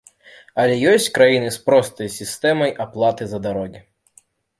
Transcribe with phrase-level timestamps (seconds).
[0.61, 3.79] Але ёсць краіны з простай сістэмай аплаты за дарогі.